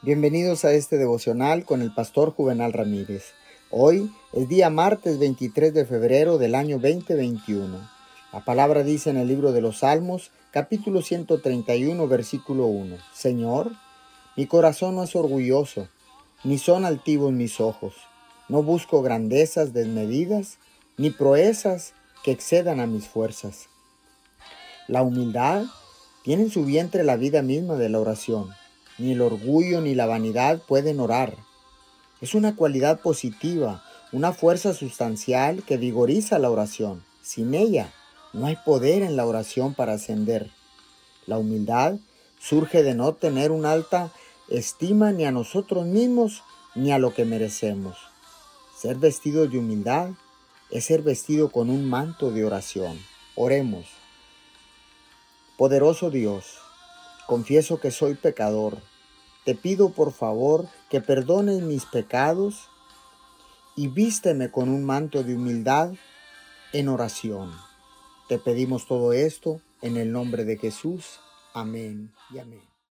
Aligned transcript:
Bienvenidos 0.00 0.64
a 0.64 0.70
este 0.74 0.96
devocional 0.96 1.64
con 1.64 1.82
el 1.82 1.92
pastor 1.92 2.32
Juvenal 2.32 2.72
Ramírez. 2.72 3.32
Hoy 3.68 4.12
es 4.32 4.48
día 4.48 4.70
martes 4.70 5.18
23 5.18 5.74
de 5.74 5.84
febrero 5.86 6.38
del 6.38 6.54
año 6.54 6.78
2021. 6.78 7.90
La 8.32 8.44
palabra 8.44 8.84
dice 8.84 9.10
en 9.10 9.16
el 9.16 9.26
libro 9.26 9.50
de 9.50 9.60
los 9.60 9.78
Salmos, 9.78 10.30
capítulo 10.52 11.02
131, 11.02 12.06
versículo 12.06 12.66
1. 12.66 12.96
Señor, 13.12 13.72
mi 14.36 14.46
corazón 14.46 14.94
no 14.94 15.02
es 15.02 15.16
orgulloso, 15.16 15.88
ni 16.44 16.58
son 16.58 16.84
altivos 16.84 17.32
mis 17.32 17.58
ojos. 17.58 17.94
No 18.48 18.62
busco 18.62 19.02
grandezas 19.02 19.72
desmedidas, 19.72 20.58
ni 20.96 21.10
proezas 21.10 21.92
que 22.22 22.30
excedan 22.30 22.78
a 22.78 22.86
mis 22.86 23.08
fuerzas. 23.08 23.68
La 24.86 25.02
humildad 25.02 25.64
tiene 26.22 26.44
en 26.44 26.50
su 26.50 26.64
vientre 26.64 27.02
la 27.02 27.16
vida 27.16 27.42
misma 27.42 27.74
de 27.74 27.88
la 27.88 27.98
oración 27.98 28.48
ni 28.98 29.12
el 29.12 29.20
orgullo 29.22 29.80
ni 29.80 29.94
la 29.94 30.06
vanidad 30.06 30.60
pueden 30.60 31.00
orar. 31.00 31.34
Es 32.20 32.34
una 32.34 32.56
cualidad 32.56 33.00
positiva, 33.00 33.84
una 34.12 34.32
fuerza 34.32 34.74
sustancial 34.74 35.62
que 35.62 35.76
vigoriza 35.76 36.38
la 36.38 36.50
oración. 36.50 37.04
Sin 37.22 37.54
ella, 37.54 37.92
no 38.32 38.46
hay 38.46 38.56
poder 38.56 39.02
en 39.02 39.16
la 39.16 39.26
oración 39.26 39.74
para 39.74 39.94
ascender. 39.94 40.50
La 41.26 41.38
humildad 41.38 41.96
surge 42.40 42.82
de 42.82 42.94
no 42.94 43.14
tener 43.14 43.50
una 43.50 43.72
alta 43.72 44.12
estima 44.48 45.12
ni 45.12 45.24
a 45.24 45.32
nosotros 45.32 45.86
mismos 45.86 46.42
ni 46.74 46.92
a 46.92 46.98
lo 46.98 47.14
que 47.14 47.24
merecemos. 47.24 47.96
Ser 48.76 48.96
vestido 48.96 49.46
de 49.46 49.58
humildad 49.58 50.10
es 50.70 50.84
ser 50.84 51.02
vestido 51.02 51.50
con 51.50 51.70
un 51.70 51.84
manto 51.84 52.30
de 52.30 52.44
oración. 52.44 52.98
Oremos. 53.34 53.86
Poderoso 55.56 56.10
Dios, 56.10 56.58
confieso 57.28 57.78
que 57.78 57.90
soy 57.90 58.14
pecador. 58.14 58.78
Te 59.44 59.54
pido 59.54 59.90
por 59.90 60.12
favor 60.12 60.66
que 60.88 61.02
perdones 61.02 61.60
mis 61.60 61.84
pecados 61.84 62.70
y 63.76 63.88
vísteme 63.88 64.50
con 64.50 64.70
un 64.70 64.82
manto 64.82 65.22
de 65.22 65.34
humildad 65.34 65.92
en 66.72 66.88
oración. 66.88 67.52
Te 68.30 68.38
pedimos 68.38 68.86
todo 68.86 69.12
esto 69.12 69.60
en 69.82 69.98
el 69.98 70.10
nombre 70.10 70.44
de 70.44 70.56
Jesús. 70.56 71.20
Amén 71.52 72.14
y 72.30 72.38
amén. 72.38 72.77